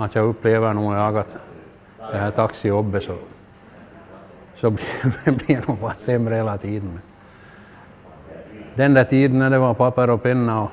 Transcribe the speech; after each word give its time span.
att 0.00 0.14
jag 0.14 0.26
upplever 0.26 0.74
nog 0.74 0.94
jag 0.94 1.18
att 1.18 1.36
det 2.12 2.18
här 2.18 2.30
taxijobbet 2.30 3.02
så, 3.02 3.16
så 4.56 4.70
blir, 5.24 5.68
nog 5.68 5.78
bara 5.78 5.94
sämre 5.94 6.34
hela 6.34 6.58
tiden. 6.58 7.00
Den 8.74 8.94
där 8.94 9.04
tiden 9.04 9.38
när 9.38 9.50
det 9.50 9.58
var 9.58 9.74
papper 9.74 10.10
och 10.10 10.22
penna 10.22 10.62
och, 10.62 10.70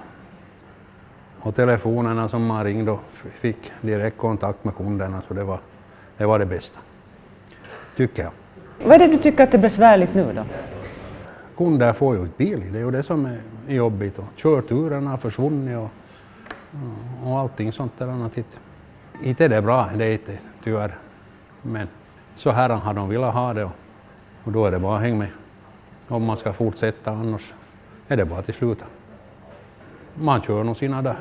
och 1.40 1.56
telefonerna 1.56 2.30
som 2.30 2.46
man 2.46 2.64
ringde 2.64 2.92
och 2.92 3.02
fick 3.40 3.72
direktkontakt 3.82 4.64
med 4.64 4.76
kunderna, 4.76 5.22
så 5.28 5.34
det 5.34 5.44
var 5.44 5.60
det, 6.18 6.26
var 6.26 6.40
det 6.40 6.46
bästa. 6.46 6.80
Tycker 7.96 8.24
jag. 8.24 8.32
Vad 8.86 8.96
är 8.96 9.00
det 9.00 9.08
du 9.08 9.18
tycker 9.18 9.44
att 9.44 9.52
det 9.52 9.58
är 9.58 9.62
besvärligt 9.62 10.14
nu 10.14 10.34
då? 10.36 10.44
Kunder 11.58 11.94
får 11.94 12.16
ju 12.16 12.22
inte 12.22 12.38
bil, 12.38 12.64
det 12.72 12.80
är 12.80 12.84
ju 12.84 12.92
det 12.92 13.04
som 13.04 13.26
är 13.26 13.40
jobbigt. 13.68 14.20
Och 14.20 14.26
körturerna 14.36 15.10
har 15.10 15.18
försvunnit 15.18 15.78
och, 15.78 15.90
och 17.24 17.40
allting 17.40 17.74
sånt 17.74 17.92
där 17.98 18.08
annat. 18.08 18.38
Inte 19.22 19.46
är 19.46 19.50
det 19.50 19.62
bra, 19.62 19.90
det 19.96 20.06
är 20.06 20.12
inte 20.12 20.38
tyvärr. 20.64 20.96
Men 21.62 21.88
så 22.36 22.52
här 22.52 22.70
har 22.70 22.94
de 22.94 23.10
velat 23.10 23.34
ha 23.34 23.54
det 23.54 23.64
och, 23.64 23.72
och 24.44 24.52
då 24.52 24.66
är 24.66 24.72
det 24.72 24.80
bara 24.80 24.96
att 24.96 25.02
hänga 25.02 25.16
med. 25.16 25.30
Om 26.08 26.24
man 26.24 26.38
ska 26.38 26.54
fortsätta, 26.54 27.12
annars 27.12 27.54
är 28.08 28.18
det 28.18 28.26
bara 28.26 28.42
till 28.42 28.54
sluta. 28.54 28.86
Man 30.14 30.42
kör 30.42 30.64
nog 30.64 30.78
sina 30.78 31.02
där 31.02 31.16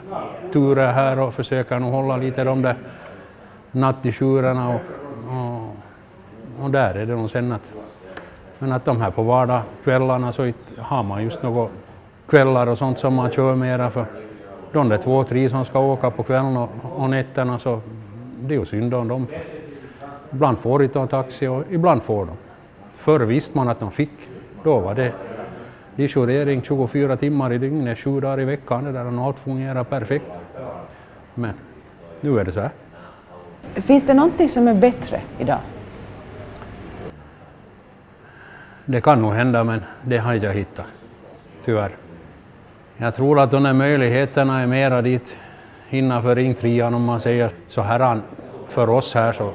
turer 0.52 0.92
här 0.92 1.18
och 1.18 1.34
försöker 1.34 1.78
nog 1.78 1.92
hålla 1.92 2.16
lite 2.16 2.44
de 2.44 2.62
där 2.62 2.76
nattisjurerna 3.72 4.68
och, 4.68 4.80
och, 5.30 5.76
och 6.64 6.70
där 6.70 6.94
är 6.94 7.06
det 7.06 7.16
nog 7.16 7.30
sen 7.30 7.52
att 7.52 7.72
men 8.58 8.72
att 8.72 8.84
de 8.84 9.00
här 9.00 9.10
på 9.10 9.22
vardagskvällarna 9.22 10.32
så 10.32 10.52
har 10.78 11.02
man 11.02 11.24
just 11.24 11.42
några 11.42 11.68
kvällar 12.26 12.66
och 12.66 12.78
sånt 12.78 12.98
som 12.98 13.14
man 13.14 13.30
kör 13.30 13.54
mera 13.54 13.90
för 13.90 14.06
de 14.76 14.88
där 14.88 14.98
två, 14.98 15.24
tre 15.24 15.50
som 15.50 15.64
ska 15.64 15.78
åka 15.78 16.10
på 16.10 16.22
kvällen 16.22 16.56
och, 16.56 16.70
och 16.96 17.10
nätterna 17.10 17.58
så 17.58 17.80
det 18.40 18.54
är 18.54 18.58
ju 18.58 18.66
synd 18.66 18.94
om 18.94 19.08
dem. 19.08 19.26
Ibland 20.32 20.58
får 20.58 20.78
de 20.78 21.08
taxi 21.08 21.46
och 21.46 21.62
ibland 21.70 22.02
får 22.02 22.26
de. 22.26 22.36
Förr 22.96 23.20
visste 23.20 23.56
man 23.56 23.68
att 23.68 23.80
de 23.80 23.90
fick. 23.90 24.10
Då 24.64 24.78
var 24.78 24.94
det 24.94 25.12
dijonering 25.96 26.62
24 26.62 27.16
timmar 27.16 27.52
i 27.52 27.58
dygnet, 27.58 27.98
sju 27.98 28.20
dagar 28.20 28.40
i 28.40 28.44
veckan 28.44 28.84
det 28.84 28.92
där 28.92 29.18
och 29.18 29.24
allt 29.24 29.38
fungerar 29.38 29.84
perfekt. 29.84 30.30
Men 31.34 31.54
nu 32.20 32.38
är 32.38 32.44
det 32.44 32.52
så 32.52 32.60
här. 32.60 32.70
Finns 33.74 34.06
det 34.06 34.14
någonting 34.14 34.48
som 34.48 34.68
är 34.68 34.74
bättre 34.74 35.20
idag? 35.38 35.58
Det 38.84 39.00
kan 39.00 39.22
nog 39.22 39.32
hända 39.32 39.64
men 39.64 39.80
det 40.02 40.18
har 40.18 40.34
jag 40.34 40.52
hittat. 40.52 40.86
Tyvärr. 41.64 42.05
Jag 42.98 43.14
tror 43.14 43.40
att 43.40 43.50
de 43.50 43.64
här 43.64 43.72
möjligheterna 43.72 44.60
är 44.60 44.66
mera 44.66 45.02
dit 45.02 45.36
innanför 45.90 46.34
ringtrian 46.34 46.94
om 46.94 47.04
man 47.04 47.20
säger 47.20 47.50
så 47.68 47.82
här 47.82 48.20
för 48.68 48.90
oss 48.90 49.14
här 49.14 49.32
så 49.32 49.52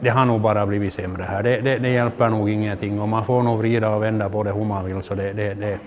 det 0.00 0.08
har 0.08 0.24
nog 0.24 0.40
bara 0.40 0.66
blivit 0.66 0.94
sämre 0.94 1.22
här. 1.22 1.42
Det, 1.42 1.60
det, 1.60 1.78
det, 1.78 1.88
hjälper 1.88 2.28
nog 2.28 2.50
ingenting 2.50 3.00
och 3.00 3.08
man 3.08 3.24
får 3.24 3.42
nog 3.42 3.58
vrida 3.58 3.90
och 3.90 4.02
vända 4.02 4.28
på 4.28 4.42
det 4.42 4.52
hur 4.52 4.64
man 4.64 4.84
vill. 4.84 5.02
Så 5.02 5.14
det, 5.14 5.32
det, 5.32 5.54
det. 5.54 5.78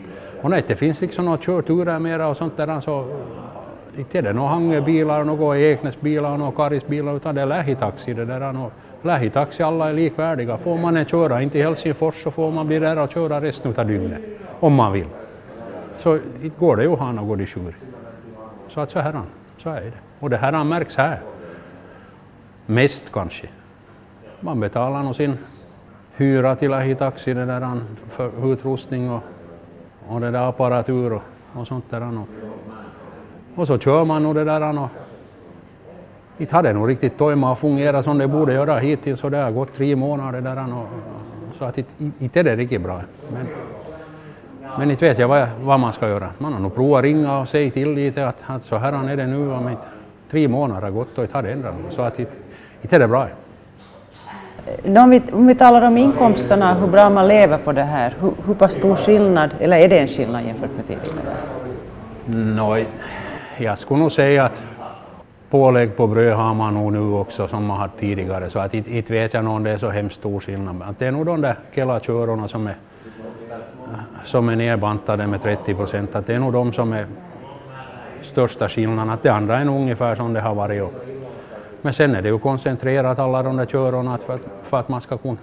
Och 0.42 0.50
nej, 0.50 0.64
det 0.68 0.76
finns 0.76 1.02
liksom 1.02 1.26
några 1.26 1.38
körturer 1.38 2.00
mera 2.00 2.28
och 2.28 2.38
sånt 2.38 2.58
där 2.58 2.80
så 2.80 3.06
inte 3.98 4.18
är 4.18 4.22
det 4.22 4.34
några 4.34 4.50
Hangebilar, 4.50 5.24
några 5.24 5.58
Eknäsbilar, 5.58 6.38
några 6.38 6.52
Karisbilar 6.52 7.16
utan 7.16 7.36
det 7.36 7.42
är 7.42 7.46
lähitaxi 7.46 8.14
det 8.14 8.26
där. 8.26 8.70
Lähitaxi 9.02 9.64
alla 9.64 9.90
är 9.90 9.94
likvärdiga. 9.94 10.58
Får 10.58 10.78
man 10.78 10.98
en 10.98 11.06
köra 11.06 11.42
in 11.42 11.50
till 11.50 11.62
Helsingfors 11.62 12.24
så 12.24 12.32
får 12.32 12.52
man 12.52 12.68
bli 12.68 12.80
där 12.80 13.00
och 13.00 13.12
köra 13.12 13.42
resten 13.42 13.74
av 13.78 13.88
dygnet 13.88 14.20
om 14.60 14.74
man 14.74 14.94
vill. 14.94 15.06
Så 16.00 16.20
går 16.60 16.76
det 16.76 16.84
ju 16.84 16.96
han 16.96 17.20
och 17.20 17.28
går 17.28 17.42
i 17.42 17.46
tjur. 17.46 17.76
Så 18.68 18.82
att 18.82 18.92
så 18.92 19.00
här, 19.00 19.22
så 19.58 19.70
är 19.70 19.82
det. 19.82 19.92
Och 20.20 20.30
det 20.30 20.38
här 20.38 20.64
märks 20.64 20.96
här. 20.96 21.22
Mest 22.66 23.12
kanske. 23.12 23.48
Man 24.40 24.60
betalar 24.60 25.04
nog 25.04 25.16
sin 25.16 25.38
hyra 26.16 26.56
till 26.56 26.74
Ahitaxi, 26.74 27.34
det 27.34 27.46
där 27.46 27.82
för 28.10 28.54
utrustning 28.54 29.12
och, 29.12 29.22
och 30.08 30.22
det 30.22 30.32
där 30.32 30.50
apparatur 30.50 31.14
och, 31.14 31.22
och 31.54 31.68
sånt 31.68 31.86
där. 31.90 32.02
Och, 32.02 32.28
och 33.56 33.68
så 33.68 33.80
kör 33.80 34.06
man 34.06 34.24
nog 34.24 34.36
det 34.36 34.44
där 34.44 34.80
och 34.80 34.88
inte 36.38 36.56
hade 36.56 36.74
nog 36.74 36.90
riktigt 36.90 37.18
tojmat 37.18 37.52
att 37.52 37.60
fungera 37.60 38.04
som 38.04 38.18
det 38.18 38.28
borde 38.28 38.54
göra 38.54 38.80
hittills 38.80 39.24
och 39.24 39.32
det 39.32 39.38
har 39.38 39.52
gått 39.52 39.74
tre 39.74 39.96
månader 39.96 40.42
där 40.42 40.74
och, 40.74 40.88
så 41.58 41.66
att 41.66 41.78
inte 42.20 42.40
är 42.40 42.44
det 42.44 42.56
riktigt 42.56 42.82
bra. 42.82 43.02
Men, 43.34 43.48
men 44.78 44.92
inte 44.92 45.06
vet 45.06 45.20
jag 45.20 45.28
vad, 45.28 45.48
vad, 45.62 45.80
man 45.80 45.94
ska 45.94 46.08
göra. 46.08 46.30
Man 46.38 46.54
har 46.54 46.60
nog 46.60 46.76
provat 46.76 47.04
ringa 47.04 47.40
och 47.40 47.48
säga 47.48 47.72
till 47.72 47.94
lite 47.94 48.28
att, 48.28 48.44
att 48.46 48.64
så 48.64 48.78
här 48.78 49.10
är 49.10 49.18
det 49.18 49.28
nu 49.28 49.52
om 49.52 49.70
inte 49.70 49.84
tre 50.32 50.48
månader 50.48 50.82
har 50.82 50.92
gått 50.92 51.18
och 51.18 51.24
inte 51.24 51.38
har 51.38 51.44
det 51.44 51.52
ändrat 51.52 51.74
Så 51.90 52.02
att 52.02 52.20
inte, 52.20 52.32
inte 52.82 52.96
är 52.96 53.00
det 53.00 53.08
bra. 53.08 53.28
Om 54.86 55.10
vi, 55.10 55.22
om 55.32 55.48
vi 55.48 55.56
talar 55.56 55.82
om 55.82 55.98
inkomsterna, 55.98 56.74
hur 56.74 56.88
bra 56.88 57.10
man 57.10 57.28
lever 57.28 57.58
på 57.58 57.72
det 57.72 57.84
här, 57.84 58.14
hur, 58.20 58.32
hur 58.46 58.54
pass 58.54 58.74
stor 58.74 58.96
skillnad, 58.96 59.50
eller 59.60 59.78
är 59.78 59.88
det 59.88 60.00
en 60.00 60.08
skillnad 60.08 60.44
jämfört 60.44 60.70
med 60.76 60.88
tidigare? 60.88 61.36
No, 62.26 62.86
jag 63.58 63.78
skulle 63.78 64.00
nog 64.00 64.12
säga 64.12 64.46
att 64.46 64.64
pålägg 65.50 65.98
på 65.98 66.08
bröd 66.08 66.34
har 66.34 66.54
man 66.54 66.74
nog 66.74 66.94
nu 66.94 67.14
också 67.14 67.48
som 67.48 67.66
man 67.66 67.78
hade 67.78 67.94
tidigare, 68.00 68.50
så 68.50 68.60
att 68.60 68.74
inte, 68.74 68.96
inte 68.96 69.14
vet 69.14 69.34
jag 69.34 69.48
om 69.48 69.64
det 69.64 69.72
är 69.72 69.78
så 69.78 69.90
hemskt 69.90 70.16
stor 70.16 70.40
skillnad. 70.40 70.82
Att 70.82 71.00
det 71.00 71.08
är 71.08 71.12
nog 71.12 71.26
de 71.26 71.42
där 71.42 71.56
Kela-körorna 71.72 72.48
som 72.48 72.68
är, 72.68 72.76
som 74.26 74.50
är 74.50 74.56
nerbantade 74.56 75.28
med 75.28 75.42
30 75.42 75.76
procent, 75.76 76.16
att 76.16 76.28
det 76.28 76.36
är 76.36 76.40
nog 76.40 76.54
de 76.54 76.74
som 76.74 76.94
är 76.94 77.06
största 78.22 78.70
skillnaden. 78.70 79.10
Att 79.10 79.24
det 79.24 79.30
andra 79.30 79.58
är 79.58 79.66
nog 79.66 79.82
ungefär 79.82 80.16
som 80.16 80.34
det 80.34 80.42
har 80.42 80.56
varit. 80.56 80.84
Och, 80.84 80.94
men 81.82 81.94
sen 81.94 82.16
är 82.16 82.22
det 82.22 82.30
ju 82.30 82.40
koncentrerat 82.40 83.20
alla 83.20 83.44
de 83.44 83.58
där 83.58 83.66
körorna 83.66 84.18
för, 84.18 84.34
att, 84.34 84.42
för 84.64 84.80
att 84.80 84.90
man 84.90 85.02
ska 85.02 85.18
kunna, 85.18 85.38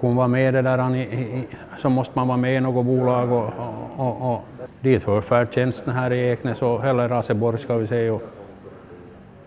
kunna 0.00 0.14
vara 0.14 0.28
med 0.28 0.54
det 0.54 0.62
där, 0.62 0.96
i, 0.96 1.00
i, 1.00 1.46
så 1.78 1.88
måste 1.88 2.12
man 2.14 2.28
vara 2.28 2.38
med 2.38 2.56
i 2.56 2.60
något 2.60 2.86
bolag 2.86 3.32
och, 3.32 3.50
och, 3.96 4.06
och, 4.06 4.34
och 4.34 4.44
dit 4.80 5.04
hör 5.04 5.20
färdtjänsten 5.20 5.94
här 5.94 6.12
i 6.12 6.30
Eknäs 6.30 6.62
och 6.62 6.84
eller 6.84 7.08
Raseborg 7.08 7.58
ska 7.58 7.76
vi 7.76 7.86
säga. 7.86 8.14
Och, 8.14 8.22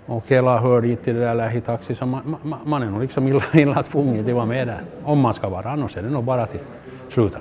och 0.06 0.24
hela 0.28 0.60
hör 0.60 0.82
dit 0.82 1.04
till 1.04 1.16
det 1.16 1.22
där 1.22 1.36
lähitaxi, 1.36 1.96
så 1.96 2.06
man, 2.06 2.38
man, 2.42 2.60
man 2.66 2.84
är 2.84 2.90
nog 2.90 3.02
liksom 3.02 3.28
illa, 3.28 3.44
illa 3.54 3.84
tvungen 3.84 4.26
att 4.26 4.32
vara 4.32 4.46
med 4.46 4.68
där. 4.68 4.82
Om 5.04 5.20
man 5.20 5.34
ska 5.34 5.50
vara, 5.50 5.72
annars 5.72 5.98
är 5.98 6.02
det 6.02 6.10
nog 6.10 6.24
bara 6.24 6.46
till 6.46 6.60
sluta. 7.10 7.40